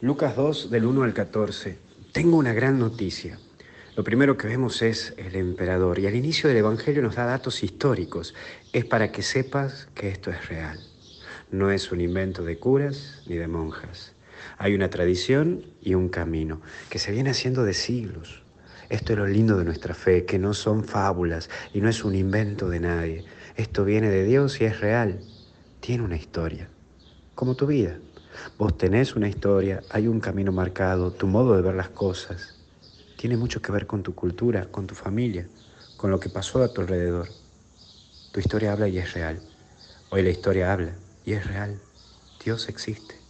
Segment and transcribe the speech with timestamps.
[0.00, 1.76] Lucas 2 del 1 al 14.
[2.12, 3.36] Tengo una gran noticia.
[3.96, 7.64] Lo primero que vemos es el emperador y al inicio del Evangelio nos da datos
[7.64, 8.32] históricos.
[8.72, 10.78] Es para que sepas que esto es real.
[11.50, 14.14] No es un invento de curas ni de monjas.
[14.56, 16.60] Hay una tradición y un camino
[16.90, 18.44] que se viene haciendo de siglos.
[18.90, 22.14] Esto es lo lindo de nuestra fe, que no son fábulas y no es un
[22.14, 23.24] invento de nadie.
[23.56, 25.18] Esto viene de Dios y es real.
[25.80, 26.68] Tiene una historia,
[27.34, 27.98] como tu vida.
[28.58, 32.54] Vos tenés una historia, hay un camino marcado, tu modo de ver las cosas.
[33.16, 35.48] Tiene mucho que ver con tu cultura, con tu familia,
[35.96, 37.32] con lo que pasó a tu alrededor.
[38.32, 39.42] Tu historia habla y es real.
[40.10, 41.80] Hoy la historia habla y es real.
[42.44, 43.20] Dios existe.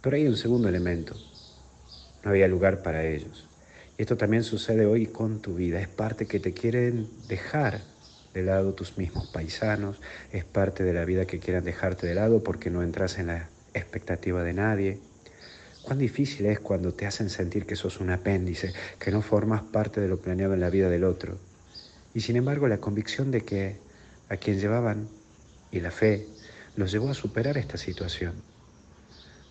[0.00, 1.16] Pero hay un segundo elemento.
[2.24, 3.48] No había lugar para ellos.
[3.98, 5.80] Y esto también sucede hoy con tu vida.
[5.80, 7.91] Es parte que te quieren dejar
[8.34, 10.00] de lado tus mismos paisanos,
[10.32, 13.48] es parte de la vida que quieran dejarte de lado porque no entras en la
[13.74, 14.98] expectativa de nadie.
[15.82, 20.00] Cuán difícil es cuando te hacen sentir que sos un apéndice, que no formas parte
[20.00, 21.38] de lo planeado en la vida del otro.
[22.14, 23.76] Y sin embargo la convicción de que
[24.28, 25.08] a quien llevaban
[25.70, 26.26] y la fe
[26.76, 28.34] los llevó a superar esta situación.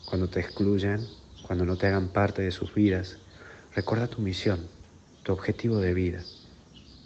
[0.05, 1.05] Cuando te excluyan,
[1.45, 3.17] cuando no te hagan parte de sus vidas,
[3.75, 4.67] recuerda tu misión,
[5.23, 6.23] tu objetivo de vida.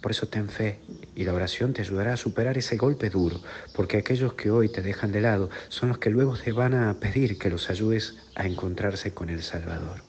[0.02, 0.80] Por eso ten fe
[1.16, 3.42] y la oración te ayudará a superar ese golpe duro,
[3.74, 6.94] porque aquellos que hoy te dejan de lado son los que luego te van a
[7.00, 10.04] pedir que los ayudes a encontrarse con el Salvador.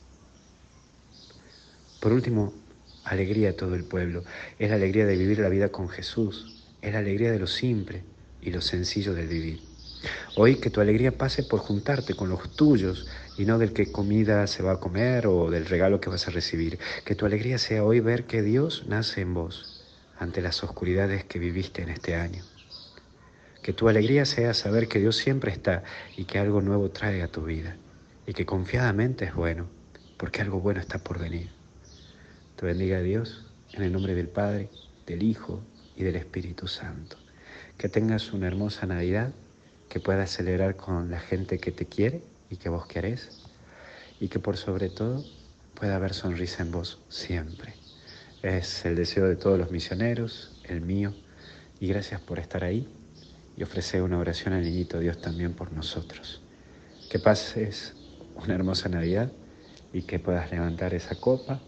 [2.00, 2.52] Por último,
[3.04, 4.24] alegría a todo el pueblo.
[4.58, 6.64] Es la alegría de vivir la vida con Jesús.
[6.82, 8.02] Es la alegría de lo simple
[8.42, 9.60] y lo sencillo del vivir.
[10.36, 13.06] Hoy que tu alegría pase por juntarte con los tuyos
[13.38, 16.30] y no del que comida se va a comer o del regalo que vas a
[16.30, 16.78] recibir.
[17.04, 19.75] Que tu alegría sea hoy ver que Dios nace en vos
[20.18, 22.42] ante las oscuridades que viviste en este año.
[23.62, 25.82] Que tu alegría sea saber que Dios siempre está
[26.16, 27.76] y que algo nuevo trae a tu vida
[28.26, 29.66] y que confiadamente es bueno,
[30.16, 31.50] porque algo bueno está por venir.
[32.56, 34.68] Te bendiga Dios en el nombre del Padre,
[35.06, 35.62] del Hijo
[35.96, 37.16] y del Espíritu Santo.
[37.78, 39.32] Que tengas una hermosa Navidad,
[39.88, 43.42] que puedas celebrar con la gente que te quiere y que vos querés,
[44.20, 45.24] y que por sobre todo
[45.74, 47.74] pueda haber sonrisa en vos siempre.
[48.42, 51.14] Es el deseo de todos los misioneros, el mío,
[51.80, 52.86] y gracias por estar ahí
[53.56, 56.42] y ofrecer una oración al niñito Dios también por nosotros.
[57.10, 57.94] Que pases
[58.34, 59.32] una hermosa Navidad
[59.92, 61.60] y que puedas levantar esa copa,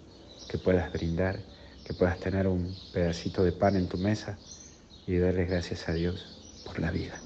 [0.49, 1.41] que puedas brindar,
[1.84, 4.39] que puedas tener un pedacito de pan en tu mesa
[5.07, 7.19] y darle gracias a Dios por la vida,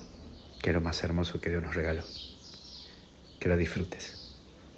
[0.61, 2.05] que es lo más hermoso que Dios nos regaló.
[3.41, 4.22] Que la disfrutes.